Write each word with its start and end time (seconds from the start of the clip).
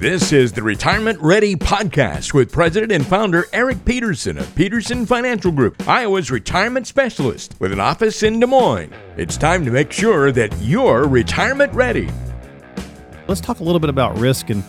This 0.00 0.32
is 0.32 0.50
the 0.50 0.62
Retirement 0.62 1.20
Ready 1.20 1.54
Podcast 1.54 2.32
with 2.32 2.50
President 2.50 2.90
and 2.90 3.06
founder 3.06 3.44
Eric 3.52 3.84
Peterson 3.84 4.38
of 4.38 4.54
Peterson 4.54 5.04
Financial 5.04 5.52
Group, 5.52 5.86
Iowa's 5.86 6.30
retirement 6.30 6.86
specialist 6.86 7.54
with 7.58 7.70
an 7.70 7.80
office 7.80 8.22
in 8.22 8.40
Des 8.40 8.46
Moines. 8.46 8.94
It's 9.18 9.36
time 9.36 9.62
to 9.66 9.70
make 9.70 9.92
sure 9.92 10.32
that 10.32 10.56
you're 10.62 11.06
retirement 11.06 11.74
ready. 11.74 12.08
Let's 13.28 13.42
talk 13.42 13.60
a 13.60 13.62
little 13.62 13.78
bit 13.78 13.90
about 13.90 14.18
risk 14.18 14.48
and 14.48 14.64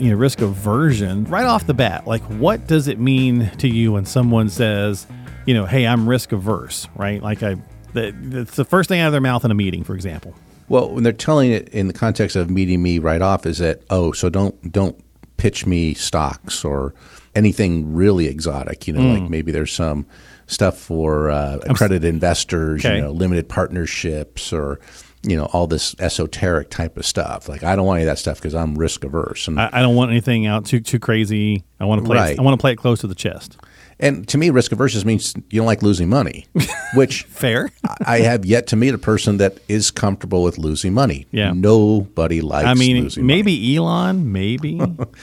you 0.00 0.10
know 0.10 0.16
risk 0.16 0.40
aversion 0.40 1.26
right 1.26 1.46
off 1.46 1.64
the 1.64 1.74
bat. 1.74 2.08
Like, 2.08 2.22
what 2.22 2.66
does 2.66 2.88
it 2.88 2.98
mean 2.98 3.52
to 3.58 3.68
you 3.68 3.92
when 3.92 4.04
someone 4.04 4.48
says, 4.48 5.06
you 5.46 5.54
know, 5.54 5.64
hey, 5.64 5.86
I'm 5.86 6.08
risk 6.08 6.32
averse, 6.32 6.88
right? 6.96 7.22
Like, 7.22 7.44
I, 7.44 7.54
it's 7.94 8.56
the 8.56 8.64
first 8.64 8.88
thing 8.88 8.98
out 8.98 9.06
of 9.06 9.12
their 9.12 9.20
mouth 9.20 9.44
in 9.44 9.52
a 9.52 9.54
meeting, 9.54 9.84
for 9.84 9.94
example. 9.94 10.34
Well, 10.72 10.88
when 10.88 11.04
they're 11.04 11.12
telling 11.12 11.52
it 11.52 11.68
in 11.68 11.86
the 11.86 11.92
context 11.92 12.34
of 12.34 12.48
meeting 12.48 12.82
me 12.82 12.98
right 12.98 13.20
off, 13.20 13.44
is 13.44 13.58
that 13.58 13.82
oh, 13.90 14.12
so 14.12 14.30
don't 14.30 14.72
don't 14.72 14.98
pitch 15.36 15.66
me 15.66 15.92
stocks 15.92 16.64
or 16.64 16.94
anything 17.34 17.92
really 17.92 18.26
exotic. 18.26 18.86
You 18.86 18.94
know, 18.94 19.00
mm. 19.00 19.20
like 19.20 19.30
maybe 19.30 19.52
there's 19.52 19.70
some 19.70 20.06
stuff 20.46 20.78
for 20.78 21.30
uh, 21.30 21.58
accredited 21.64 22.06
investors, 22.06 22.86
okay. 22.86 22.96
you 22.96 23.02
know, 23.02 23.10
limited 23.10 23.50
partnerships 23.50 24.50
or 24.50 24.80
you 25.22 25.36
know 25.36 25.44
all 25.46 25.66
this 25.66 25.94
esoteric 25.98 26.70
type 26.70 26.96
of 26.96 27.06
stuff. 27.06 27.48
Like 27.48 27.62
I 27.62 27.76
don't 27.76 27.86
want 27.86 27.98
any 27.98 28.08
of 28.08 28.12
that 28.12 28.18
stuff 28.18 28.38
because 28.38 28.54
I'm 28.54 28.74
risk 28.74 29.04
averse. 29.04 29.48
And 29.48 29.60
I, 29.60 29.70
I, 29.72 29.82
don't 29.82 29.94
want 29.94 30.10
anything 30.10 30.46
out 30.46 30.66
too 30.66 30.80
too 30.80 30.98
crazy. 30.98 31.64
I 31.80 31.84
want 31.84 32.00
to 32.00 32.06
play. 32.06 32.16
Right. 32.16 32.32
It, 32.32 32.38
I 32.38 32.42
want 32.42 32.58
to 32.58 32.60
play 32.60 32.72
it 32.72 32.76
close 32.76 33.00
to 33.00 33.06
the 33.06 33.14
chest. 33.14 33.58
And 34.00 34.26
to 34.28 34.38
me, 34.38 34.50
risk 34.50 34.72
averse 34.72 35.04
means 35.04 35.34
you 35.50 35.60
don't 35.60 35.66
like 35.66 35.80
losing 35.80 36.08
money, 36.08 36.46
which 36.94 37.22
fair. 37.24 37.70
I 38.04 38.18
have 38.18 38.44
yet 38.44 38.66
to 38.68 38.76
meet 38.76 38.94
a 38.94 38.98
person 38.98 39.36
that 39.36 39.58
is 39.68 39.92
comfortable 39.92 40.42
with 40.42 40.58
losing 40.58 40.92
money. 40.92 41.26
Yeah, 41.30 41.52
nobody 41.52 42.40
likes. 42.40 42.66
I 42.66 42.74
mean, 42.74 43.10
maybe 43.18 43.52
money. 43.52 43.76
Elon, 43.76 44.32
maybe. 44.32 44.76
but 44.78 45.14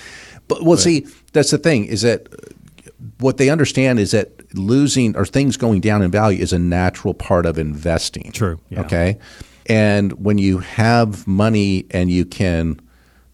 well, 0.50 0.64
but. 0.64 0.80
see, 0.80 1.08
that's 1.34 1.52
the 1.52 1.58
thing 1.58 1.86
is 1.86 2.04
that 2.04 2.32
uh, 2.32 2.38
what 3.20 3.36
they 3.36 3.50
understand 3.50 4.00
is 4.00 4.12
that 4.12 4.32
losing 4.56 5.16
or 5.18 5.26
things 5.26 5.58
going 5.58 5.82
down 5.82 6.02
in 6.02 6.10
value 6.10 6.42
is 6.42 6.54
a 6.54 6.60
natural 6.60 7.14
part 7.14 7.46
of 7.46 7.60
investing. 7.60 8.32
True. 8.32 8.62
Yeah. 8.70 8.82
Okay. 8.82 9.20
And 9.70 10.14
when 10.14 10.38
you 10.38 10.58
have 10.60 11.28
money 11.28 11.86
and 11.92 12.10
you 12.10 12.26
can 12.26 12.82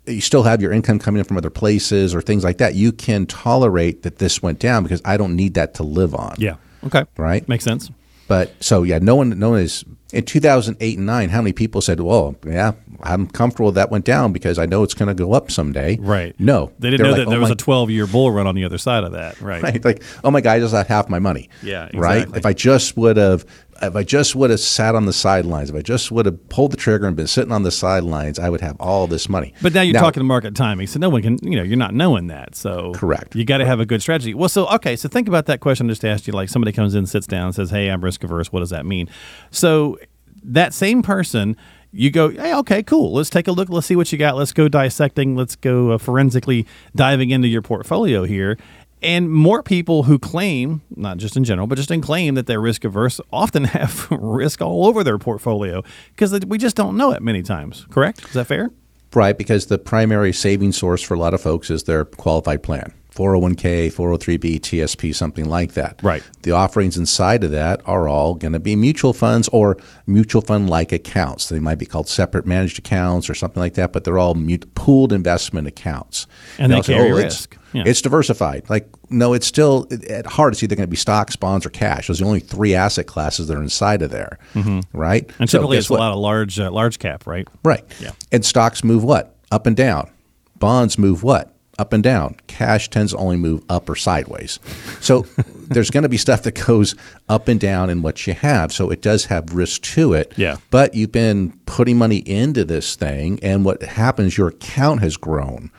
you 0.05 0.21
still 0.21 0.43
have 0.43 0.61
your 0.61 0.71
income 0.71 0.99
coming 0.99 1.19
in 1.19 1.25
from 1.25 1.37
other 1.37 1.49
places 1.49 2.13
or 2.13 2.21
things 2.21 2.43
like 2.43 2.57
that, 2.59 2.75
you 2.75 2.91
can 2.91 3.25
tolerate 3.25 4.03
that 4.03 4.17
this 4.17 4.41
went 4.41 4.59
down 4.59 4.83
because 4.83 5.01
I 5.03 5.17
don't 5.17 5.35
need 5.35 5.55
that 5.55 5.73
to 5.75 5.83
live 5.83 6.13
on. 6.13 6.35
Yeah. 6.37 6.57
Okay. 6.83 7.05
Right. 7.17 7.47
Makes 7.49 7.63
sense. 7.63 7.89
But 8.27 8.51
so 8.63 8.83
yeah, 8.83 8.99
no 8.99 9.15
one, 9.15 9.37
no 9.37 9.51
one 9.51 9.59
is 9.61 9.85
in 10.11 10.25
2008 10.25 10.97
and 10.97 11.05
nine. 11.05 11.29
How 11.29 11.41
many 11.41 11.53
people 11.53 11.81
said, 11.81 11.99
"Well, 11.99 12.35
yeah, 12.45 12.71
I'm 13.03 13.27
comfortable 13.27 13.71
that 13.73 13.91
went 13.91 14.05
down 14.05 14.33
because 14.33 14.57
I 14.57 14.65
know 14.65 14.81
it's 14.81 14.95
going 14.95 15.09
to 15.09 15.13
go 15.13 15.33
up 15.33 15.51
someday." 15.51 15.97
Right. 15.99 16.33
No, 16.39 16.71
they 16.79 16.89
didn't 16.89 17.03
know 17.05 17.11
like, 17.11 17.19
that 17.21 17.29
there 17.29 17.37
oh 17.37 17.41
was 17.41 17.51
a 17.51 17.55
12 17.55 17.91
year 17.91 18.07
bull 18.07 18.31
run 18.31 18.47
on 18.47 18.55
the 18.55 18.63
other 18.63 18.79
side 18.79 19.03
of 19.03 19.11
that. 19.11 19.39
Right. 19.41 19.55
Right. 19.65 19.83
Like, 19.83 20.03
oh 20.23 20.29
my 20.29 20.41
God, 20.41 20.51
I 20.53 20.59
just 20.59 20.73
got 20.73 20.85
half 20.87 21.09
my 21.09 21.17
money. 21.17 21.49
Yeah. 21.63 21.85
Exactly. 21.85 21.99
Right. 21.99 22.27
If 22.37 22.45
I 22.45 22.53
just 22.53 22.97
would 22.97 23.17
have 23.17 23.45
if 23.81 23.95
I 23.95 24.03
just 24.03 24.35
would 24.35 24.49
have 24.49 24.59
sat 24.59 24.95
on 24.95 25.05
the 25.05 25.13
sidelines, 25.13 25.69
if 25.69 25.75
I 25.75 25.81
just 25.81 26.11
would 26.11 26.25
have 26.25 26.49
pulled 26.49 26.71
the 26.71 26.77
trigger 26.77 27.07
and 27.07 27.15
been 27.15 27.27
sitting 27.27 27.51
on 27.51 27.63
the 27.63 27.71
sidelines, 27.71 28.39
I 28.39 28.49
would 28.49 28.61
have 28.61 28.77
all 28.79 29.07
this 29.07 29.27
money. 29.27 29.53
But 29.61 29.73
now 29.73 29.81
you're 29.81 29.93
now, 29.93 30.01
talking 30.01 30.25
market 30.25 30.55
timing, 30.55 30.87
so 30.87 30.99
no 30.99 31.09
one 31.09 31.21
can, 31.21 31.39
you 31.41 31.57
know, 31.57 31.63
you're 31.63 31.77
not 31.77 31.93
knowing 31.93 32.27
that. 32.27 32.55
So 32.55 32.93
correct. 32.93 33.35
You 33.35 33.45
got 33.45 33.57
to 33.57 33.65
have 33.65 33.79
a 33.79 33.85
good 33.85 34.01
strategy. 34.01 34.33
Well, 34.33 34.49
so 34.49 34.67
okay, 34.67 34.95
so 34.95 35.09
think 35.09 35.27
about 35.27 35.45
that 35.47 35.59
question 35.59 35.87
I 35.87 35.89
just 35.89 36.05
asked 36.05 36.27
you. 36.27 36.33
Like 36.33 36.49
somebody 36.49 36.71
comes 36.71 36.95
in, 36.95 37.05
sits 37.05 37.27
down, 37.27 37.53
says, 37.53 37.69
"Hey, 37.69 37.89
I'm 37.89 38.03
risk 38.03 38.23
averse. 38.23 38.51
What 38.51 38.61
does 38.61 38.69
that 38.69 38.85
mean?" 38.85 39.09
So 39.51 39.99
that 40.43 40.73
same 40.73 41.01
person 41.01 41.57
you 41.95 42.11
go, 42.11 42.29
hey, 42.29 42.53
okay, 42.53 42.83
cool. 42.83 43.13
Let's 43.13 43.29
take 43.29 43.47
a 43.47 43.53
look. 43.53 43.69
Let's 43.69 43.87
see 43.87 43.95
what 43.95 44.11
you 44.11 44.17
got. 44.17 44.35
Let's 44.35 44.51
go 44.51 44.67
dissecting. 44.67 45.37
Let's 45.37 45.55
go 45.55 45.91
uh, 45.91 45.97
forensically 45.97 46.67
diving 46.93 47.29
into 47.29 47.47
your 47.47 47.61
portfolio 47.61 48.25
here. 48.25 48.57
And 49.01 49.29
more 49.29 49.61
people 49.61 50.03
who 50.03 50.17
claim, 50.17 50.81
not 50.95 51.17
just 51.17 51.37
in 51.37 51.43
general, 51.43 51.67
but 51.67 51.75
just 51.75 51.91
in 51.91 52.01
claim 52.01 52.35
that 52.35 52.47
they're 52.47 52.61
risk 52.61 52.83
averse 52.83 53.21
often 53.31 53.63
have 53.65 54.07
risk 54.09 54.61
all 54.61 54.87
over 54.87 55.03
their 55.03 55.17
portfolio 55.17 55.83
because 56.09 56.39
we 56.45 56.57
just 56.57 56.75
don't 56.75 56.97
know 56.97 57.11
it 57.11 57.21
many 57.21 57.43
times. 57.43 57.85
Correct? 57.89 58.23
Is 58.25 58.33
that 58.33 58.45
fair? 58.45 58.71
Right, 59.13 59.37
because 59.37 59.67
the 59.67 59.77
primary 59.77 60.33
saving 60.33 60.73
source 60.73 61.01
for 61.01 61.13
a 61.13 61.19
lot 61.19 61.33
of 61.33 61.41
folks 61.41 61.69
is 61.69 61.83
their 61.83 62.03
qualified 62.03 62.63
plan. 62.63 62.93
401k, 63.15 63.93
403b, 63.93 64.59
TSP, 64.59 65.15
something 65.15 65.45
like 65.45 65.73
that. 65.73 66.01
Right. 66.03 66.21
The 66.41 66.51
offerings 66.51 66.97
inside 66.97 67.45
of 67.45 67.51
that 67.51 67.81
are 67.85 68.09
all 68.09 68.35
going 68.35 68.51
to 68.51 68.59
be 68.59 68.75
mutual 68.75 69.13
funds 69.13 69.47
or 69.53 69.77
mutual 70.05 70.41
fund 70.41 70.69
like 70.69 70.91
accounts. 70.91 71.47
They 71.47 71.59
might 71.59 71.75
be 71.75 71.85
called 71.85 72.09
separate 72.09 72.45
managed 72.45 72.77
accounts 72.77 73.29
or 73.29 73.33
something 73.33 73.61
like 73.61 73.75
that, 73.75 73.93
but 73.93 74.03
they're 74.03 74.17
all 74.17 74.35
pooled 74.75 75.13
investment 75.13 75.65
accounts. 75.65 76.27
And, 76.57 76.73
and 76.73 76.83
they 76.83 76.93
carry 76.93 77.11
oh, 77.11 77.15
risk. 77.15 77.57
It's, 77.75 77.85
yeah. 77.85 77.89
it's 77.89 78.01
diversified. 78.01 78.69
Like, 78.69 78.87
no, 79.09 79.33
it's 79.33 79.47
still 79.47 79.87
at 80.09 80.25
heart, 80.25 80.53
it's 80.53 80.63
either 80.63 80.75
going 80.75 80.87
to 80.87 80.91
be 80.91 80.95
stocks, 80.95 81.35
bonds, 81.35 81.65
or 81.65 81.69
cash. 81.69 82.07
Those 82.07 82.21
are 82.21 82.23
the 82.23 82.27
only 82.27 82.39
three 82.39 82.75
asset 82.75 83.07
classes 83.07 83.47
that 83.47 83.57
are 83.57 83.61
inside 83.61 84.01
of 84.01 84.11
there. 84.11 84.39
Mm-hmm. 84.53 84.97
Right. 84.97 85.29
And 85.39 85.49
typically 85.49 85.77
so 85.77 85.79
it's 85.79 85.89
what? 85.89 85.99
a 85.99 86.03
lot 86.03 86.11
of 86.13 86.19
large, 86.19 86.59
uh, 86.59 86.71
large 86.71 86.99
cap, 86.99 87.27
right? 87.27 87.47
Right. 87.63 87.83
Yeah. 87.99 88.11
And 88.31 88.45
stocks 88.45 88.83
move 88.83 89.03
what? 89.03 89.35
Up 89.51 89.67
and 89.67 89.75
down. 89.75 90.09
Bonds 90.57 90.97
move 90.97 91.23
what? 91.23 91.55
up 91.77 91.93
and 91.93 92.03
down. 92.03 92.35
Cash 92.47 92.89
tends 92.89 93.11
to 93.11 93.17
only 93.17 93.37
move 93.37 93.63
up 93.69 93.89
or 93.89 93.95
sideways. 93.95 94.59
So 95.01 95.21
there's 95.67 95.89
going 95.89 96.03
to 96.03 96.09
be 96.09 96.17
stuff 96.17 96.43
that 96.43 96.65
goes 96.65 96.95
up 97.29 97.47
and 97.47 97.59
down 97.59 97.89
in 97.89 98.01
what 98.01 98.25
you 98.27 98.33
have. 98.33 98.71
So 98.71 98.89
it 98.89 99.01
does 99.01 99.25
have 99.25 99.53
risk 99.53 99.81
to 99.83 100.13
it. 100.13 100.33
Yeah. 100.37 100.57
But 100.69 100.93
you've 100.93 101.11
been 101.11 101.57
putting 101.65 101.97
money 101.97 102.17
into 102.17 102.63
this 102.63 102.95
thing, 102.95 103.39
and 103.41 103.65
what 103.65 103.81
happens, 103.81 104.37
your 104.37 104.49
account 104.49 105.01
has 105.01 105.17
grown 105.17 105.71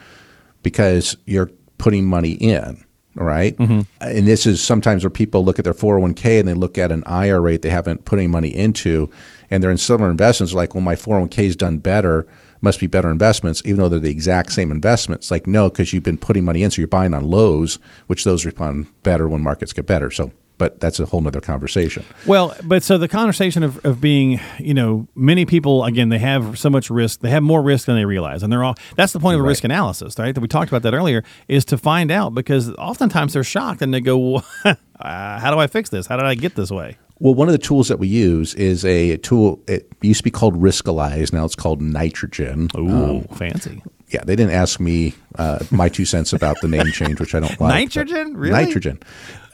because 0.63 1.17
you're 1.27 1.51
putting 1.79 2.05
money 2.05 2.33
in. 2.33 2.83
Right. 3.15 3.57
Mm-hmm. 3.57 3.81
And 4.03 4.27
this 4.27 4.45
is 4.45 4.63
sometimes 4.63 5.03
where 5.03 5.11
people 5.11 5.43
look 5.43 5.59
at 5.59 5.65
their 5.65 5.73
401k 5.73 6.39
and 6.39 6.47
they 6.47 6.53
look 6.53 6.77
at 6.77 6.93
an 6.93 7.03
IRA 7.07 7.57
they 7.57 7.71
haven't 7.71 8.05
put 8.05 8.19
any 8.19 8.29
money 8.29 8.55
into, 8.55 9.11
and 9.51 9.63
they're 9.63 9.71
in 9.71 9.79
similar 9.79 10.11
investments 10.11 10.53
like, 10.53 10.75
well, 10.75 10.83
my 10.83 10.97
401k 10.97 11.47
has 11.47 11.57
done 11.57 11.79
better 11.79 12.27
must 12.61 12.81
be 12.81 12.87
better 12.87 13.11
investments, 13.11 13.63
even 13.65 13.79
though 13.79 13.89
they're 13.89 13.99
the 13.99 14.11
exact 14.11 14.53
same 14.53 14.71
investments. 14.71 15.31
Like, 15.31 15.47
no, 15.47 15.69
because 15.69 15.93
you've 15.93 16.03
been 16.03 16.19
putting 16.19 16.45
money 16.45 16.63
in, 16.63 16.71
so 16.71 16.81
you're 16.81 16.89
buying 16.89 17.15
on 17.15 17.25
lows, 17.25 17.79
which 18.07 18.25
those 18.25 18.45
respond 18.45 18.87
better 19.03 19.29
when 19.29 19.43
markets 19.43 19.73
get 19.73 19.87
better. 19.87 20.11
So, 20.11 20.33
but 20.59 20.81
that's 20.81 20.99
a 21.01 21.07
whole 21.07 21.21
nother 21.21 21.41
conversation. 21.41 22.05
Well, 22.27 22.57
but 22.65 22.83
so 22.83 22.99
the 22.99 23.09
conversation 23.09 23.63
of, 23.63 23.85
of 23.85 24.01
being, 24.01 24.41
you 24.59 24.75
know, 24.75 25.07
many 25.15 25.45
people, 25.45 25.85
again, 25.85 26.09
they 26.09 26.19
have 26.19 26.59
so 26.59 26.71
much 26.71 26.91
risk, 26.91 27.21
they 27.21 27.31
have 27.31 27.43
more 27.43 27.63
risk 27.63 27.87
than 27.87 27.97
they 27.97 28.05
realize. 28.05 28.43
And 28.43 28.53
they're 28.53 28.65
all, 28.65 28.75
that's 28.97 29.13
the 29.13 29.21
point 29.21 29.35
of 29.35 29.41
a 29.41 29.43
right. 29.43 29.51
risk 29.51 29.65
analysis, 29.65 30.19
right? 30.19 30.35
That 30.35 30.41
we 30.41 30.49
talked 30.49 30.71
about 30.71 30.83
that 30.83 30.95
earlier, 30.95 31.25
is 31.49 31.65
to 31.67 31.79
find 31.79 32.11
out 32.11 32.35
because 32.35 32.71
oftentimes 32.75 33.35
they're 33.35 33.45
shocked 33.45 33.83
and 33.83 33.93
they 33.93 34.01
go, 34.01 34.37
uh, 34.65 34.75
how 35.01 35.51
do 35.51 35.59
I 35.59 35.67
fix 35.67 35.91
this? 35.91 36.07
How 36.07 36.17
did 36.17 36.27
I 36.27 36.35
get 36.35 36.55
this 36.55 36.71
way? 36.71 36.97
Well, 37.19 37.35
one 37.35 37.49
of 37.49 37.53
the 37.53 37.59
tools 37.59 37.89
that 37.89 37.99
we 37.99 38.09
use 38.09 38.55
is 38.55 38.85
a 38.85 39.17
tool. 39.19 39.63
It 39.67 39.91
used 40.03 40.19
to 40.19 40.25
be 40.25 40.31
called 40.31 40.61
Riskalyze. 40.61 41.33
Now 41.33 41.45
it's 41.45 41.55
called 41.55 41.81
Nitrogen. 41.81 42.69
Ooh, 42.77 42.91
um, 42.91 43.23
fancy. 43.37 43.83
Yeah, 44.09 44.23
they 44.25 44.37
didn't 44.37 44.53
ask 44.53 44.79
me 44.79 45.15
uh, 45.37 45.59
my 45.71 45.89
two 45.89 46.05
cents 46.05 46.33
about 46.33 46.61
the 46.61 46.69
name 46.69 46.87
change, 46.93 47.19
which 47.19 47.35
I 47.35 47.41
don't 47.41 47.59
like. 47.61 47.75
Nitrogen, 47.75 48.37
really? 48.37 48.53
Nitrogen 48.53 49.01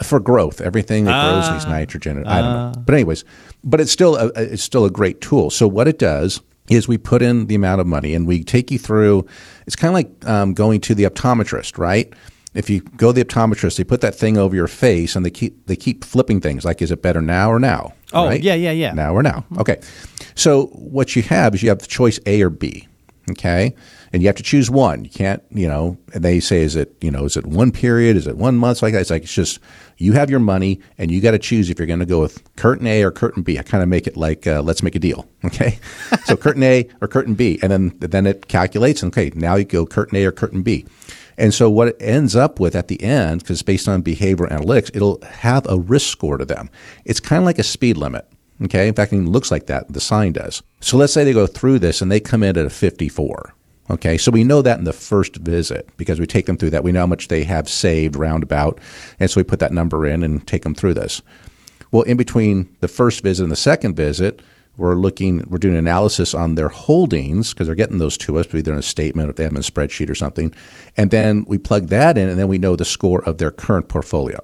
for 0.03 0.21
growth. 0.21 0.61
Everything 0.61 1.05
that 1.05 1.15
uh, 1.15 1.33
grows 1.33 1.51
needs 1.53 1.65
ah. 1.65 1.71
nitrogen. 1.71 2.27
I 2.27 2.41
don't 2.41 2.53
know, 2.53 2.73
ah. 2.77 2.81
but 2.85 2.95
anyways, 2.95 3.25
but 3.65 3.81
it's 3.81 3.93
still 3.93 4.17
a, 4.17 4.27
it's 4.37 4.63
still 4.63 4.85
a 4.85 4.91
great 4.91 5.21
tool. 5.21 5.49
So 5.51 5.67
what 5.67 5.89
it 5.89 5.99
does 5.99 6.41
is 6.69 6.87
we 6.87 6.99
put 6.99 7.23
in 7.23 7.47
the 7.47 7.55
amount 7.55 7.81
of 7.81 7.87
money 7.87 8.15
and 8.15 8.27
we 8.27 8.45
take 8.45 8.71
you 8.71 8.79
through. 8.79 9.27
It's 9.67 9.77
kind 9.77 9.91
of 9.91 9.95
like 9.95 10.29
um, 10.29 10.55
going 10.55 10.81
to 10.83 10.95
the 10.95 11.05
optometrist, 11.05 11.79
right? 11.79 12.13
If 12.55 12.69
you 12.69 12.81
go 12.81 13.13
to 13.13 13.13
the 13.15 13.25
optometrist, 13.25 13.77
they 13.77 13.85
put 13.85 14.01
that 14.03 14.15
thing 14.15 14.37
over 14.37 14.55
your 14.55 14.69
face 14.69 15.17
and 15.17 15.25
they 15.25 15.31
keep 15.31 15.67
they 15.67 15.77
keep 15.77 16.05
flipping 16.05 16.41
things 16.41 16.65
like, 16.65 16.83
is 16.83 16.91
it 16.91 17.03
better 17.03 17.23
now 17.23 17.51
or 17.51 17.59
now? 17.59 17.95
Oh, 18.13 18.27
right? 18.27 18.43
yeah, 18.43 18.55
yeah, 18.55 18.73
yeah. 18.73 18.93
Now 18.93 19.15
or 19.15 19.23
now. 19.23 19.45
Okay. 19.59 19.81
So 20.35 20.67
what 20.67 21.17
you 21.17 21.23
have 21.23 21.55
is 21.55 21.63
you 21.63 21.69
have 21.71 21.79
the 21.79 21.87
choice 21.87 22.21
A 22.27 22.43
or 22.43 22.51
B. 22.51 22.89
Okay. 23.31 23.75
And 24.13 24.21
you 24.21 24.29
have 24.29 24.37
to 24.37 24.43
choose 24.43 24.71
one. 24.71 25.05
You 25.05 25.11
can't, 25.11 25.43
you 25.51 25.67
know, 25.67 25.97
and 26.13 26.23
they 26.23 26.41
say, 26.41 26.63
is 26.63 26.77
it, 26.77 26.95
you 27.01 27.11
know, 27.11 27.25
is 27.25 27.37
it 27.37 27.47
one 27.47 27.71
period? 27.71 28.17
Is 28.17 28.27
it 28.27 28.37
one 28.37 28.57
month? 28.57 28.79
So 28.79 28.87
like 28.87 28.93
that. 28.93 29.01
It's 29.01 29.11
like, 29.11 29.23
it's 29.23 29.33
just, 29.33 29.59
you 29.97 30.13
have 30.13 30.29
your 30.29 30.41
money 30.41 30.81
and 30.99 31.11
you 31.11 31.21
got 31.21 31.31
to 31.31 31.39
choose 31.39 31.71
if 31.71 31.79
you're 31.79 31.87
going 31.87 32.01
to 32.01 32.05
go 32.07 32.21
with 32.21 32.43
curtain 32.57 32.87
A 32.87 33.03
or 33.03 33.11
curtain 33.11 33.43
B. 33.43 33.59
I 33.59 33.63
kind 33.63 33.83
of 33.83 33.89
make 33.89 34.07
it 34.07 34.17
like, 34.17 34.47
uh, 34.47 34.61
let's 34.61 34.83
make 34.83 34.95
a 34.95 34.99
deal. 34.99 35.29
Okay. 35.45 35.79
so 36.25 36.37
curtain 36.37 36.63
A 36.63 36.89
or 37.01 37.09
curtain 37.09 37.35
B. 37.35 37.59
And 37.63 37.71
then, 37.71 37.93
then 37.99 38.27
it 38.27 38.49
calculates. 38.49 39.03
And 39.03 39.13
okay, 39.13 39.33
now 39.35 39.55
you 39.57 39.65
go 39.65 39.87
curtain 39.87 40.17
A 40.17 40.25
or 40.25 40.33
curtain 40.33 40.63
B. 40.63 40.87
And 41.39 41.53
so 41.55 41.71
what 41.71 41.89
it 41.89 41.97
ends 42.01 42.37
up 42.37 42.61
with 42.61 42.75
at 42.75 42.89
the 42.89 43.03
end, 43.03 43.41
because 43.41 43.63
based 43.63 43.89
on 43.89 44.03
behavior 44.03 44.47
analytics, 44.47 44.91
it'll 44.95 45.21
have 45.23 45.67
a 45.69 45.79
risk 45.79 46.11
score 46.11 46.39
to 46.39 46.45
them. 46.45 46.71
It's 47.05 47.21
kind 47.21 47.39
of 47.43 47.47
like 47.47 47.59
a 47.59 47.65
speed 47.65 47.97
limit. 47.97 48.27
Okay. 48.65 48.87
In 48.87 48.95
fact, 48.95 49.13
it 49.13 49.17
looks 49.17 49.51
like 49.51 49.67
that. 49.67 49.93
The 49.93 50.01
sign 50.01 50.33
does. 50.33 50.63
So 50.81 50.97
let's 50.97 51.13
say 51.13 51.25
they 51.25 51.33
go 51.33 51.47
through 51.47 51.81
this 51.81 52.01
and 52.01 52.13
they 52.13 52.21
come 52.21 52.43
in 52.43 52.57
at 52.57 52.67
a 52.67 52.71
54. 52.71 53.55
Okay. 53.91 54.17
So 54.19 54.31
we 54.31 54.45
know 54.45 54.63
that 54.63 54.79
in 54.79 54.85
the 54.85 54.93
first 54.93 55.37
visit 55.37 55.89
because 55.97 56.21
we 56.21 56.27
take 56.27 56.47
them 56.47 56.57
through 56.57 56.71
that. 56.71 56.85
We 56.85 56.93
know 56.93 57.01
how 57.01 57.07
much 57.07 57.29
they 57.29 57.45
have 57.45 57.69
saved 57.69 58.17
roundabout. 58.17 58.79
And 59.19 59.31
so 59.31 59.41
we 59.41 59.45
put 59.45 59.59
that 59.61 59.73
number 59.73 60.07
in 60.07 60.23
and 60.23 60.47
take 60.47 60.63
them 60.63 60.75
through 60.75 60.95
this. 60.95 61.23
Well, 61.91 62.03
in 62.03 62.17
between 62.17 62.75
the 62.81 62.89
first 62.89 63.23
visit 63.23 63.43
and 63.43 63.53
the 63.53 63.57
second 63.57 63.97
visit, 63.97 64.41
we're 64.77 64.95
looking, 64.95 65.45
we're 65.49 65.59
doing 65.59 65.77
analysis 65.77 66.35
on 66.35 66.55
their 66.55 66.69
holdings 66.69 67.53
because 67.53 67.67
they're 67.67 67.77
getting 67.77 67.99
those 67.99 68.17
to 68.19 68.39
us, 68.39 68.53
either 68.55 68.73
in 68.73 68.79
a 68.79 68.83
statement 68.83 69.29
or 69.29 69.31
if 69.31 69.37
they 69.37 69.43
have 69.45 69.53
them 69.53 69.59
in 69.59 69.61
a 69.61 69.71
spreadsheet 69.71 70.09
or 70.09 70.15
something. 70.15 70.55
And 70.97 71.11
then 71.11 71.45
we 71.47 71.59
plug 71.59 71.89
that 71.89 72.17
in, 72.17 72.29
and 72.29 72.39
then 72.39 72.49
we 72.49 72.59
know 72.59 72.77
the 72.77 72.85
score 72.85 73.23
of 73.25 73.39
their 73.39 73.51
current 73.51 73.89
portfolio. 73.89 74.39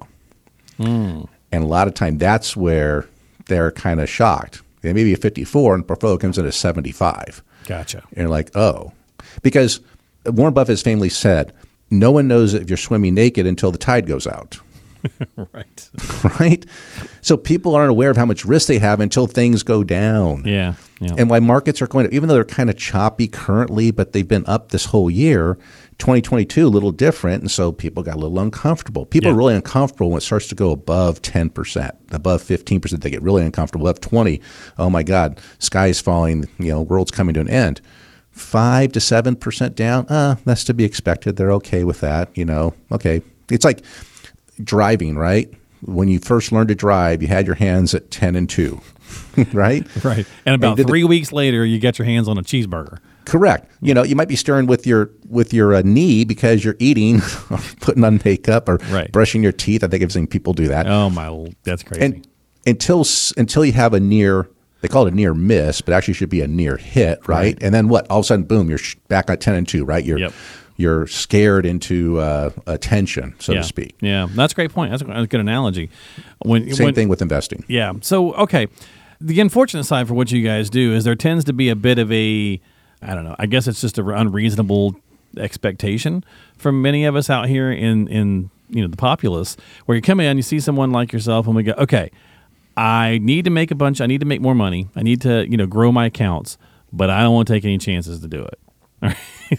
Hmm. 0.77 1.23
And 1.51 1.63
a 1.63 1.67
lot 1.67 1.87
of 1.87 1.95
time, 1.95 2.19
that's 2.19 2.55
where 2.55 3.07
they're 3.47 3.71
kind 3.71 3.99
of 3.99 4.07
shocked. 4.07 4.61
They 4.81 4.93
may 4.93 5.03
be 5.03 5.13
a 5.13 5.17
54, 5.17 5.73
and 5.73 5.83
the 5.83 5.87
portfolio 5.87 6.17
comes 6.17 6.37
in 6.37 6.45
at 6.45 6.53
75. 6.53 7.43
Gotcha. 7.65 8.03
And 8.09 8.17
you're 8.17 8.29
like, 8.29 8.55
oh. 8.55 8.93
Because 9.41 9.81
Warren 10.25 10.53
Buffett's 10.53 10.81
famously 10.81 11.09
said, 11.09 11.53
no 11.89 12.11
one 12.11 12.27
knows 12.27 12.53
if 12.53 12.69
you're 12.69 12.77
swimming 12.77 13.15
naked 13.15 13.47
until 13.47 13.71
the 13.71 13.77
tide 13.77 14.05
goes 14.05 14.27
out. 14.27 14.59
Right. 15.53 15.89
right? 16.39 16.65
So 17.21 17.37
people 17.37 17.73
aren't 17.75 17.89
aware 17.91 18.09
of 18.11 18.17
how 18.17 18.25
much 18.25 18.43
risk 18.45 18.67
they 18.67 18.79
have 18.79 18.99
until 18.99 19.25
things 19.27 19.63
go 19.63 19.83
down. 19.83 20.43
Yeah. 20.45 20.73
Yeah. 20.99 21.13
And 21.17 21.29
why 21.29 21.39
markets 21.39 21.81
are 21.81 21.87
going 21.87 22.07
to, 22.09 22.13
even 22.13 22.27
though 22.27 22.35
they're 22.35 22.43
kind 22.43 22.69
of 22.69 22.77
choppy 22.77 23.27
currently, 23.27 23.91
but 23.91 24.11
they've 24.11 24.27
been 24.27 24.45
up 24.47 24.69
this 24.71 24.85
whole 24.85 25.09
year, 25.09 25.55
2022, 25.99 26.65
a 26.65 26.67
little 26.67 26.91
different. 26.91 27.41
And 27.41 27.49
so 27.49 27.71
people 27.71 28.03
got 28.03 28.15
a 28.15 28.19
little 28.19 28.39
uncomfortable. 28.39 29.05
People 29.05 29.29
Yeah. 29.29 29.33
are 29.33 29.37
really 29.37 29.55
uncomfortable 29.55 30.09
when 30.11 30.17
it 30.17 30.21
starts 30.23 30.47
to 30.47 30.55
go 30.55 30.71
above 30.71 31.21
10%, 31.21 31.91
above 32.11 32.43
15%. 32.43 33.01
They 33.01 33.09
get 33.09 33.21
really 33.21 33.45
uncomfortable. 33.45 33.87
Above 33.87 34.01
20, 34.01 34.41
oh 34.77 34.89
my 34.89 35.03
God, 35.03 35.39
sky 35.59 35.87
is 35.87 36.01
falling, 36.01 36.47
you 36.59 36.71
know, 36.71 36.81
world's 36.81 37.11
coming 37.11 37.33
to 37.35 37.39
an 37.39 37.49
end. 37.49 37.79
Five 38.31 38.91
to 38.93 38.99
7% 38.99 39.75
down, 39.75 40.05
uh, 40.07 40.35
that's 40.45 40.63
to 40.65 40.73
be 40.73 40.83
expected. 40.83 41.35
They're 41.37 41.51
okay 41.53 41.83
with 41.85 42.01
that, 42.01 42.29
you 42.37 42.45
know. 42.45 42.73
Okay. 42.91 43.21
It's 43.49 43.65
like 43.65 43.81
driving, 44.63 45.17
right? 45.17 45.51
When 45.81 46.07
you 46.09 46.19
first 46.19 46.51
learned 46.51 46.69
to 46.69 46.75
drive, 46.75 47.21
you 47.21 47.27
had 47.29 47.45
your 47.45 47.55
hands 47.55 47.93
at 47.95 48.11
10 48.11 48.35
and 48.35 48.49
2, 48.49 48.81
right? 49.53 49.87
right. 50.03 50.25
And 50.45 50.55
about 50.55 50.77
the- 50.77 50.83
three 50.83 51.03
weeks 51.05 51.31
later, 51.31 51.65
you 51.65 51.79
get 51.79 51.97
your 51.97 52.05
hands 52.05 52.27
on 52.27 52.37
a 52.37 52.41
cheeseburger. 52.43 52.97
Correct. 53.25 53.71
You 53.81 53.93
know, 53.93 54.03
you 54.03 54.15
might 54.15 54.27
be 54.27 54.35
stirring 54.35 54.65
with 54.65 54.87
your 54.87 55.11
with 55.29 55.53
your 55.53 55.75
uh, 55.75 55.81
knee 55.85 56.25
because 56.25 56.65
you're 56.65 56.75
eating, 56.79 57.17
or 57.51 57.57
putting 57.79 58.03
on 58.03 58.19
makeup, 58.25 58.67
or 58.67 58.77
Right. 58.89 59.11
brushing 59.11 59.43
your 59.43 59.51
teeth. 59.51 59.83
I 59.83 59.87
think 59.87 60.01
I've 60.01 60.11
seen 60.11 60.25
people 60.25 60.53
do 60.53 60.67
that. 60.69 60.87
Oh 60.87 61.11
my, 61.11 61.53
that's 61.63 61.83
crazy. 61.83 62.03
and 62.03 62.27
until 62.65 63.05
until 63.37 63.63
you 63.63 63.73
have 63.73 63.93
a 63.93 63.99
near, 63.99 64.49
they 64.81 64.87
call 64.87 65.05
it 65.05 65.13
a 65.13 65.15
near 65.15 65.35
miss, 65.35 65.79
but 65.79 65.93
actually 65.93 66.15
should 66.15 66.29
be 66.29 66.41
a 66.41 66.47
near 66.47 66.77
hit, 66.77 67.27
right? 67.27 67.55
And 67.61 67.71
then 67.73 67.87
what? 67.87 68.09
All 68.09 68.19
of 68.19 68.25
a 68.25 68.27
sudden, 68.27 68.45
boom, 68.45 68.67
you're 68.67 68.79
back 69.09 69.29
at 69.29 69.41
ten 69.41 69.53
and 69.53 69.67
two, 69.67 69.85
right? 69.85 70.03
You're 70.03 70.17
Yep. 70.17 70.33
You're 70.79 71.07
scared 71.07 71.65
into 71.65 72.19
uh, 72.19 72.51
attention, 72.65 73.35
so 73.39 73.51
yeah. 73.51 73.57
to 73.59 73.63
speak. 73.65 73.97
Yeah, 73.99 74.29
that's 74.31 74.53
a 74.53 74.55
great 74.55 74.71
point. 74.71 74.91
That's 74.91 75.01
a, 75.01 75.05
that's 75.05 75.23
a 75.25 75.27
good 75.27 75.41
analogy. 75.41 75.89
When 76.45 76.73
Same 76.73 76.85
when, 76.85 76.95
thing 76.95 77.09
with 77.09 77.21
investing. 77.21 77.65
Yeah. 77.67 77.93
So 77.99 78.33
okay, 78.35 78.67
the 79.19 79.41
unfortunate 79.41 79.83
side 79.83 80.07
for 80.07 80.13
what 80.13 80.31
you 80.31 80.41
guys 80.41 80.69
do 80.69 80.93
is 80.93 81.03
there 81.03 81.15
tends 81.15 81.43
to 81.45 81.53
be 81.53 81.67
a 81.67 81.75
bit 81.75 81.99
of 81.99 82.09
a, 82.13 82.61
I 83.01 83.13
don't 83.13 83.25
know. 83.25 83.35
I 83.37 83.45
guess 83.45 83.67
it's 83.67 83.81
just 83.81 83.97
an 83.97 84.09
unreasonable 84.09 84.95
expectation 85.37 86.23
from 86.57 86.81
many 86.81 87.03
of 87.03 87.13
us 87.13 87.29
out 87.29 87.49
here 87.49 87.69
in 87.69 88.07
in 88.07 88.49
you 88.69 88.81
know 88.81 88.87
the 88.87 88.97
populace, 88.97 89.57
where 89.85 89.97
you 89.97 90.01
come 90.01 90.21
in, 90.21 90.37
you 90.37 90.43
see 90.43 90.61
someone 90.61 90.93
like 90.93 91.11
yourself, 91.11 91.45
and 91.45 91.57
we 91.57 91.63
go, 91.63 91.73
okay, 91.73 92.09
I 92.77 93.19
need 93.21 93.43
to 93.43 93.51
make 93.51 93.69
a 93.69 93.75
bunch. 93.75 93.99
I 93.99 94.05
need 94.05 94.21
to 94.21 94.25
make 94.25 94.39
more 94.39 94.55
money. 94.55 94.87
I 94.95 95.03
need 95.03 95.19
to 95.23 95.45
you 95.49 95.57
know 95.57 95.65
grow 95.65 95.91
my 95.91 96.05
accounts, 96.05 96.57
but 96.93 97.09
I 97.09 97.21
don't 97.21 97.33
want 97.33 97.49
to 97.49 97.53
take 97.53 97.65
any 97.65 97.79
chances 97.79 98.21
to 98.21 98.29
do 98.29 98.43
it. 98.45 98.57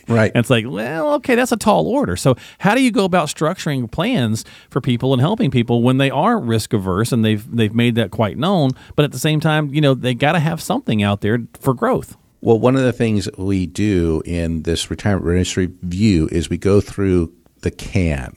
Right. 0.07 0.31
And 0.33 0.41
it's 0.41 0.51
like, 0.51 0.67
well, 0.69 1.15
okay, 1.15 1.35
that's 1.35 1.51
a 1.51 1.57
tall 1.57 1.89
order. 1.89 2.15
So, 2.15 2.37
how 2.61 2.77
do 2.77 2.83
you 2.83 2.93
go 2.93 3.05
about 3.05 3.27
structuring 3.27 3.91
plans 3.91 4.45
for 4.69 4.81
people 4.81 5.13
and 5.13 5.21
helping 5.21 5.51
people 5.51 5.83
when 5.83 5.99
they 5.99 6.11
are 6.11 6.39
risk 6.39 6.73
averse 6.73 7.11
and 7.11 7.25
they've 7.25 7.45
they've 7.51 7.75
made 7.75 7.97
that 7.97 8.13
quite 8.13 8.39
known, 8.39 8.71
but 8.95 9.05
at 9.05 9.11
the 9.11 9.19
same 9.19 9.41
time, 9.41 9.75
you 9.75 9.81
know, 9.81 9.95
they 9.95 10.15
got 10.15 10.33
to 10.33 10.39
have 10.39 10.63
something 10.63 11.03
out 11.03 11.23
there 11.23 11.41
for 11.59 11.75
growth. 11.75 12.17
Well, 12.41 12.59
one 12.61 12.77
of 12.77 12.83
the 12.83 12.93
things 12.93 13.25
that 13.25 13.37
we 13.37 13.67
do 13.67 14.23
in 14.25 14.63
this 14.63 14.91
retirement 14.91 15.27
readiness 15.27 15.57
review 15.57 16.29
is 16.31 16.49
we 16.49 16.57
go 16.57 16.81
through 16.81 17.33
the 17.63 17.73
CAN, 17.73 18.37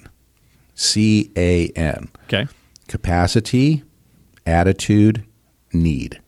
C 0.74 1.32
A 1.38 1.68
N. 1.76 2.10
Okay. 2.24 2.48
capacity, 2.88 3.84
attitude, 4.48 5.24
need. 5.72 6.20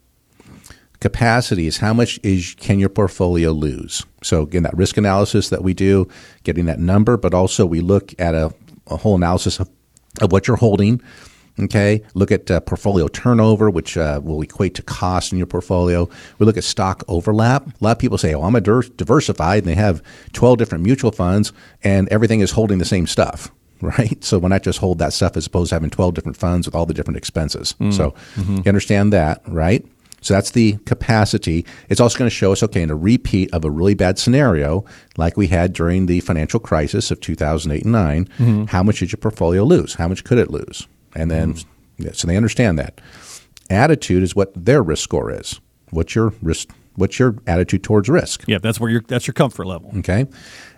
Capacity 1.05 1.67
is 1.67 1.77
how 1.77 1.93
much 1.93 2.19
is 2.23 2.55
can 2.57 2.79
your 2.79 2.89
portfolio 2.89 3.51
lose. 3.51 4.03
So 4.23 4.41
again, 4.41 4.63
that 4.63 4.75
risk 4.75 4.97
analysis 4.97 5.49
that 5.49 5.61
we 5.61 5.75
do, 5.75 6.07
getting 6.41 6.65
that 6.65 6.79
number, 6.79 7.15
but 7.15 7.31
also 7.31 7.63
we 7.63 7.79
look 7.79 8.15
at 8.17 8.33
a, 8.33 8.51
a 8.87 8.97
whole 8.97 9.13
analysis 9.13 9.59
of, 9.59 9.69
of 10.21 10.31
what 10.31 10.47
you're 10.47 10.57
holding. 10.57 10.99
Okay, 11.59 12.01
look 12.15 12.31
at 12.31 12.49
uh, 12.49 12.59
portfolio 12.61 13.07
turnover, 13.07 13.69
which 13.69 13.97
uh, 13.97 14.19
will 14.23 14.41
equate 14.41 14.73
to 14.73 14.81
cost 14.81 15.31
in 15.31 15.37
your 15.37 15.45
portfolio. 15.45 16.09
We 16.39 16.47
look 16.47 16.57
at 16.57 16.63
stock 16.63 17.03
overlap. 17.07 17.67
A 17.67 17.83
lot 17.83 17.91
of 17.91 17.99
people 17.99 18.17
say, 18.17 18.33
"Oh, 18.33 18.41
I'm 18.41 18.55
a 18.55 18.61
dir- 18.61 18.81
diversified," 18.81 19.59
and 19.59 19.67
they 19.67 19.75
have 19.75 20.01
12 20.33 20.57
different 20.57 20.83
mutual 20.83 21.11
funds, 21.11 21.53
and 21.83 22.09
everything 22.09 22.39
is 22.39 22.49
holding 22.49 22.79
the 22.79 22.83
same 22.83 23.05
stuff 23.05 23.51
right? 23.81 24.23
So 24.23 24.39
why 24.39 24.49
not 24.49 24.63
just 24.63 24.79
hold 24.79 24.97
that 24.99 25.13
stuff 25.13 25.37
as 25.37 25.45
opposed 25.45 25.69
to 25.69 25.75
having 25.75 25.91
12 25.91 26.15
different 26.15 26.37
funds 26.37 26.65
with 26.65 26.73
all 26.73 26.85
the 26.87 26.93
different 26.95 27.17
expenses? 27.17 27.75
So 27.91 28.15
you 28.65 28.69
understand 28.69 29.13
that, 29.13 29.41
right? 29.47 29.85
So 30.25 30.33
that's 30.33 30.51
the 30.51 30.77
capacity. 30.85 31.67
It's 31.87 32.01
also 32.01 32.17
going 32.17 32.27
to 32.27 32.35
show 32.35 32.51
us, 32.51 32.63
okay, 32.63 32.81
in 32.81 32.89
a 32.89 32.95
repeat 32.95 33.53
of 33.53 33.63
a 33.63 33.69
really 33.69 33.93
bad 33.93 34.17
scenario, 34.17 34.83
like 35.17 35.37
we 35.37 35.45
had 35.45 35.71
during 35.71 36.07
the 36.07 36.19
financial 36.21 36.59
crisis 36.59 37.11
of 37.11 37.19
2008 37.21 37.83
and 37.83 37.91
9, 37.91 38.25
mm-hmm. 38.25 38.63
how 38.63 38.81
much 38.81 38.99
did 38.99 39.11
your 39.11 39.17
portfolio 39.17 39.63
lose? 39.63 39.93
How 39.93 40.07
much 40.07 40.23
could 40.23 40.39
it 40.39 40.49
lose? 40.49 40.87
And 41.15 41.29
then, 41.29 41.53
mm-hmm. 41.53 42.05
yeah, 42.05 42.11
so 42.13 42.25
they 42.27 42.37
understand 42.37 42.79
that. 42.79 42.99
Attitude 43.69 44.23
is 44.23 44.35
what 44.35 44.51
their 44.55 44.81
risk 44.81 45.03
score 45.03 45.31
is. 45.31 45.61
What's 45.91 46.15
your 46.15 46.33
risk? 46.41 46.69
What's 46.95 47.19
your 47.19 47.35
attitude 47.45 47.83
towards 47.83 48.09
risk? 48.09 48.45
Yeah, 48.47 48.57
that's 48.57 48.79
where 48.79 48.89
your 48.89 49.01
that's 49.01 49.27
your 49.27 49.35
comfort 49.35 49.67
level. 49.67 49.91
Okay. 49.99 50.25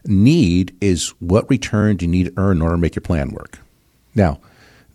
Need 0.06 0.76
is 0.82 1.14
what 1.20 1.50
return 1.50 1.96
do 1.96 2.04
you 2.04 2.12
need 2.12 2.26
to 2.26 2.34
earn 2.36 2.58
in 2.58 2.64
order 2.64 2.76
to 2.76 2.82
make 2.82 2.96
your 2.96 3.02
plan 3.02 3.30
work? 3.30 3.60
Now, 4.14 4.42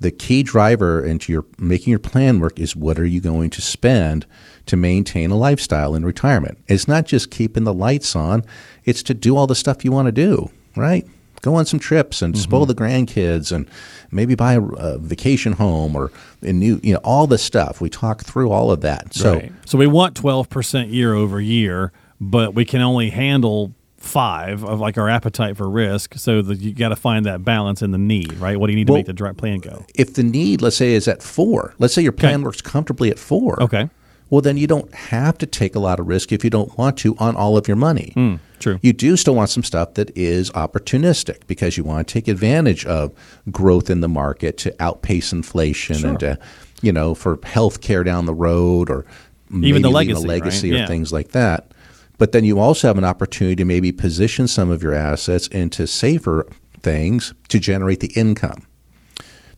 the 0.03 0.11
key 0.11 0.43
driver 0.43 1.05
into 1.05 1.33
your 1.33 1.45
making 1.59 1.91
your 1.91 1.99
plan 1.99 2.41
work 2.41 2.59
is 2.59 2.77
what 2.77 2.99
are 2.99 3.07
you 3.07 3.21
going 3.21 3.51
to 3.51 3.63
spend 3.63 4.27
to 4.67 4.77
maintain 4.77 5.31
a 5.31 5.37
lifestyle 5.37 5.95
in 5.95 6.05
retirement? 6.05 6.59
It's 6.69 6.87
not 6.87 7.07
just 7.07 7.31
keeping 7.31 7.65
the 7.65 7.75
lights 7.75 8.15
on, 8.15 8.45
it's 8.85 9.03
to 9.05 9.15
do 9.15 9.37
all 9.37 9.47
the 9.47 9.55
stuff 9.55 9.85
you 9.85 9.93
want 9.93 10.07
to 10.07 10.13
do, 10.13 10.51
right? 10.77 11.07
Go 11.41 11.55
on 11.55 11.67
some 11.67 11.81
trips 11.81 12.23
and 12.23 12.35
mm-hmm. 12.35 12.43
spoil 12.43 12.67
the 12.67 12.75
grandkids 12.75 13.51
and 13.51 13.69
maybe 14.13 14.35
buy 14.35 14.55
a, 14.55 14.63
a 14.63 14.99
vacation 14.99 15.55
home 15.55 15.97
or 15.97 16.13
a 16.43 16.53
new, 16.53 16.79
you 16.83 16.95
know, 16.95 17.01
all 17.03 17.27
the 17.27 17.39
stuff. 17.39 17.81
We 17.81 17.91
talk 17.91 18.23
through 18.23 18.51
all 18.51 18.71
of 18.71 18.81
that. 18.83 19.15
So, 19.15 19.35
Right. 19.35 19.53
So 19.67 19.79
we 19.79 19.87
want 19.87 20.15
twelve 20.15 20.51
percent 20.51 20.91
year 20.91 21.15
over 21.15 21.41
year, 21.41 21.93
but 22.21 22.55
we 22.55 22.65
can 22.65 22.81
only 22.81 23.11
handle 23.11 23.75
five 24.03 24.65
of 24.65 24.81
like 24.81 24.99
our 24.99 25.09
appetite 25.09 25.57
for 25.57 25.69
risk. 25.71 26.15
So 26.19 26.43
that 26.43 26.61
you 26.61 26.73
got 26.75 26.89
to 26.91 26.97
find 26.97 27.25
that 27.27 27.45
balance 27.45 27.83
in 27.83 27.91
the 27.93 27.99
need, 27.99 28.33
right? 28.35 28.59
What 28.59 28.67
do 28.67 28.73
you 28.73 28.77
need 28.77 28.87
to 28.89 28.93
make 28.95 29.07
the 29.07 29.13
dri- 29.13 29.33
plan 29.35 29.59
go? 29.59 29.85
if 29.95 30.15
the 30.15 30.23
need, 30.23 30.61
let's 30.63 30.77
say, 30.77 30.93
is 30.95 31.09
at 31.09 31.23
four, 31.23 31.75
let's 31.79 31.95
say 31.95 32.03
your 32.03 32.13
plan 32.13 32.35
Okay. 32.37 32.45
works 32.45 32.61
comfortably 32.61 33.11
at 33.11 33.19
four. 33.19 33.63
Okay. 33.63 33.89
Well, 34.31 34.41
then 34.41 34.57
you 34.57 34.67
don't 34.67 34.93
have 34.95 35.37
to 35.39 35.47
take 35.47 35.75
a 35.75 35.79
lot 35.79 36.01
of 36.01 36.07
risk 36.07 36.33
if 36.33 36.43
you 36.43 36.49
don't 36.49 36.77
want 36.79 36.97
to 36.99 37.15
on 37.19 37.37
all 37.37 37.59
of 37.59 37.69
your 37.69 37.77
money. 37.77 38.13
Hmm, 38.15 38.37
true. 38.61 38.79
You 38.81 38.95
do 38.95 39.15
still 39.19 39.35
want 39.35 39.51
some 39.51 39.63
stuff 39.63 39.93
that 39.95 40.11
is 40.17 40.51
opportunistic 40.53 41.47
because 41.47 41.77
you 41.77 41.85
want 41.85 42.09
to 42.09 42.13
take 42.15 42.29
advantage 42.29 42.87
of 42.87 43.13
growth 43.51 43.91
in 43.91 44.01
the 44.01 44.09
market 44.09 44.57
to 44.59 44.75
outpace 44.81 45.33
inflation 45.33 46.05
and 46.07 46.19
to, 46.21 46.39
you 46.81 46.93
know, 46.93 47.15
for 47.15 47.39
health 47.45 47.83
care 47.83 48.03
down 48.05 48.25
the 48.25 48.33
road 48.35 48.89
or 48.89 49.05
maybe 49.51 49.79
the 49.83 49.91
legacy, 49.91 50.25
a 50.25 50.27
legacy 50.27 50.71
right? 50.71 50.77
or 50.77 50.81
Yeah. 50.81 50.87
things 50.87 51.13
like 51.13 51.33
that. 51.33 51.71
But 52.19 52.33
then 52.33 52.45
you 52.45 52.59
also 52.59 52.87
have 52.87 52.99
an 52.99 53.05
opportunity 53.05 53.57
to 53.57 53.65
maybe 53.65 53.93
position 53.93 54.47
some 54.47 54.71
of 54.71 54.83
your 54.83 54.95
assets 54.95 55.49
into 55.49 55.87
safer 55.87 56.47
things 56.81 57.35
to 57.49 57.59
generate 57.59 58.01
the 58.01 58.13
income. 58.15 58.67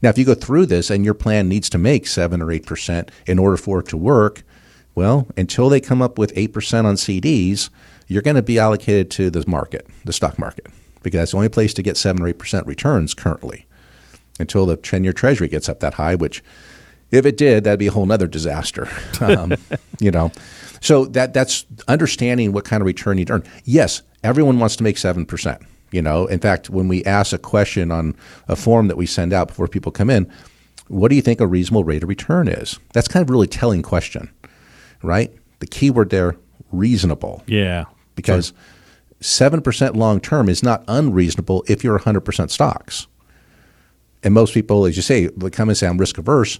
Now, 0.02 0.10
if 0.10 0.18
you 0.18 0.24
go 0.24 0.34
through 0.34 0.66
this 0.66 0.90
and 0.90 1.04
your 1.04 1.14
plan 1.14 1.48
needs 1.48 1.70
to 1.70 1.78
make 1.78 2.06
seven 2.06 2.42
or 2.42 2.52
eight 2.52 2.66
percent 2.66 3.10
in 3.26 3.38
order 3.38 3.56
for 3.56 3.80
it 3.80 3.88
to 3.88 3.96
work, 3.96 4.42
well, 4.94 5.26
until 5.36 5.68
they 5.68 5.80
come 5.80 6.02
up 6.02 6.18
with 6.18 6.32
eight 6.36 6.52
percent 6.52 6.86
on 6.86 6.94
CDs, 6.94 7.70
you're 8.06 8.22
going 8.22 8.36
to 8.36 8.42
be 8.42 8.58
allocated 8.58 9.10
to 9.12 9.30
the 9.30 9.44
market, 9.46 9.86
the 10.04 10.12
stock 10.12 10.38
market, 10.38 10.66
because 11.02 11.20
that's 11.20 11.30
the 11.30 11.36
only 11.36 11.48
place 11.48 11.74
to 11.74 11.82
get 11.82 11.96
7 11.96 12.22
or 12.22 12.32
8% 12.32 12.66
returns 12.66 13.14
currently 13.14 13.66
until 14.38 14.66
the 14.66 14.76
10 14.76 15.04
year 15.04 15.12
treasury 15.12 15.48
gets 15.48 15.68
up 15.68 15.80
that 15.80 15.94
high, 15.94 16.14
which 16.14 16.42
if 17.10 17.24
it 17.24 17.36
did, 17.36 17.64
that'd 17.64 17.78
be 17.78 17.86
a 17.86 17.92
whole 17.92 18.10
other 18.10 18.26
disaster. 18.26 18.88
Um, 19.20 19.54
you 20.00 20.10
know, 20.10 20.32
so 20.84 21.06
that 21.06 21.32
that's 21.32 21.64
understanding 21.88 22.52
what 22.52 22.66
kind 22.66 22.82
of 22.82 22.86
return 22.86 23.16
you'd 23.16 23.30
earn. 23.30 23.42
Yes, 23.64 24.02
everyone 24.22 24.58
wants 24.58 24.76
to 24.76 24.84
make 24.84 24.96
7%. 24.96 25.64
You 25.90 26.02
know, 26.02 26.26
in 26.26 26.40
fact, 26.40 26.68
when 26.68 26.88
we 26.88 27.02
ask 27.04 27.32
a 27.32 27.38
question 27.38 27.90
on 27.90 28.14
a 28.48 28.56
form 28.56 28.88
that 28.88 28.96
we 28.96 29.06
send 29.06 29.32
out 29.32 29.48
before 29.48 29.66
people 29.66 29.90
come 29.90 30.10
in, 30.10 30.30
what 30.88 31.08
do 31.08 31.16
you 31.16 31.22
think 31.22 31.40
a 31.40 31.46
reasonable 31.46 31.84
rate 31.84 32.02
of 32.02 32.08
return 32.10 32.48
is? 32.48 32.78
That's 32.92 33.08
kind 33.08 33.22
of 33.22 33.30
really 33.30 33.46
telling 33.46 33.80
question, 33.80 34.28
right? 35.02 35.32
The 35.60 35.66
keyword 35.66 36.10
there, 36.10 36.36
reasonable. 36.70 37.42
Yeah. 37.46 37.84
Because 38.14 38.52
seven 39.20 39.62
percent 39.62 39.96
long 39.96 40.20
term 40.20 40.50
is 40.50 40.62
not 40.62 40.84
unreasonable 40.86 41.64
if 41.66 41.82
you're 41.82 41.98
100% 41.98 42.50
stocks. 42.50 43.06
And 44.22 44.34
most 44.34 44.52
people, 44.52 44.84
as 44.84 44.96
you 44.96 45.02
say, 45.02 45.28
they 45.28 45.48
come 45.48 45.70
and 45.70 45.78
say 45.78 45.86
I'm 45.86 45.96
risk 45.96 46.18
averse. 46.18 46.58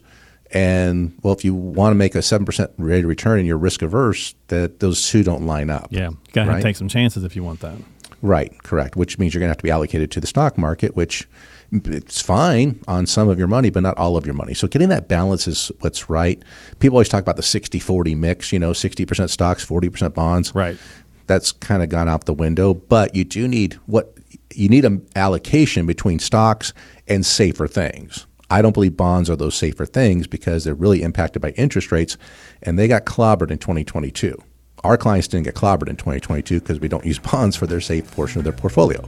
And 0.52 1.18
well, 1.22 1.34
if 1.34 1.44
you 1.44 1.54
want 1.54 1.92
to 1.92 1.96
make 1.96 2.14
a 2.14 2.22
seven 2.22 2.44
percent 2.44 2.70
rate 2.78 3.04
of 3.04 3.08
return 3.08 3.38
and 3.38 3.46
you're 3.46 3.58
risk 3.58 3.82
averse, 3.82 4.34
that 4.48 4.80
those 4.80 5.08
two 5.08 5.22
don't 5.22 5.46
line 5.46 5.70
up. 5.70 5.88
Yeah, 5.90 6.10
you 6.10 6.18
got 6.32 6.44
to 6.44 6.50
right? 6.50 6.62
take 6.62 6.76
some 6.76 6.88
chances 6.88 7.24
if 7.24 7.34
you 7.34 7.42
want 7.42 7.60
that. 7.60 7.76
Right, 8.22 8.56
correct. 8.62 8.96
Which 8.96 9.18
means 9.18 9.34
you're 9.34 9.40
going 9.40 9.48
to 9.48 9.52
have 9.52 9.58
to 9.58 9.64
be 9.64 9.70
allocated 9.70 10.10
to 10.12 10.20
the 10.20 10.26
stock 10.26 10.56
market, 10.56 10.96
which 10.96 11.28
it's 11.72 12.20
fine 12.20 12.80
on 12.86 13.06
some 13.06 13.28
of 13.28 13.38
your 13.38 13.48
money, 13.48 13.70
but 13.70 13.82
not 13.82 13.98
all 13.98 14.16
of 14.16 14.24
your 14.24 14.34
money. 14.34 14.54
So 14.54 14.68
getting 14.68 14.88
that 14.90 15.08
balance 15.08 15.48
is 15.48 15.72
what's 15.80 16.08
right. 16.08 16.42
People 16.78 16.96
always 16.96 17.08
talk 17.08 17.20
about 17.20 17.36
the 17.36 17.42
60-40 17.42 18.16
mix, 18.16 18.52
you 18.52 18.58
know, 18.58 18.70
60% 18.70 19.28
stocks, 19.28 19.66
40% 19.66 20.14
bonds. 20.14 20.54
Right. 20.54 20.78
That's 21.26 21.52
kind 21.52 21.82
of 21.82 21.88
gone 21.88 22.08
out 22.08 22.26
the 22.26 22.34
window, 22.34 22.74
but 22.74 23.14
you 23.14 23.24
do 23.24 23.48
need 23.48 23.74
what 23.86 24.16
you 24.54 24.68
need 24.68 24.84
an 24.84 25.06
allocation 25.16 25.86
between 25.86 26.18
stocks 26.18 26.72
and 27.08 27.26
safer 27.26 27.66
things. 27.66 28.26
I 28.50 28.62
don't 28.62 28.72
believe 28.72 28.96
bonds 28.96 29.30
are 29.30 29.36
those 29.36 29.54
safer 29.54 29.86
things 29.86 30.26
because 30.26 30.64
they're 30.64 30.74
really 30.74 31.02
impacted 31.02 31.40
by 31.40 31.50
interest 31.50 31.90
rates 31.90 32.16
and 32.62 32.78
they 32.78 32.88
got 32.88 33.04
clobbered 33.04 33.50
in 33.50 33.58
2022. 33.58 34.40
Our 34.82 34.98
clients 34.98 35.28
didn't 35.28 35.44
get 35.44 35.54
clobbered 35.54 35.88
in 35.88 35.96
2022 35.96 36.60
because 36.60 36.78
we 36.78 36.88
don't 36.88 37.04
use 37.04 37.18
bonds 37.32 37.56
for 37.56 37.66
their 37.66 37.80
safe 37.80 38.10
portion 38.14 38.38
of 38.38 38.44
their 38.44 38.52
portfolio. 38.52 39.04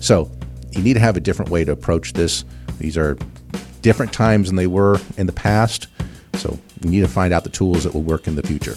So 0.00 0.30
you 0.70 0.82
need 0.82 0.94
to 0.94 1.00
have 1.00 1.16
a 1.16 1.20
different 1.20 1.50
way 1.50 1.64
to 1.64 1.72
approach 1.72 2.14
this. 2.14 2.44
These 2.78 2.96
are 2.96 3.16
different 3.82 4.12
times 4.12 4.48
than 4.48 4.56
they 4.56 4.66
were 4.66 4.98
in 5.16 5.26
the 5.26 5.32
past. 5.32 5.88
So 6.34 6.58
you 6.82 6.90
need 6.90 7.00
to 7.00 7.08
find 7.08 7.34
out 7.34 7.44
the 7.44 7.50
tools 7.50 7.84
that 7.84 7.94
will 7.94 8.02
work 8.02 8.26
in 8.26 8.36
the 8.36 8.42
future. 8.42 8.76